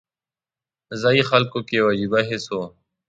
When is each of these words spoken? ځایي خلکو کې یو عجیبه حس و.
ځایي 1.01 1.23
خلکو 1.29 1.59
کې 1.67 1.75
یو 1.79 1.85
عجیبه 1.93 2.19
حس 2.29 2.45
و. 2.53 2.57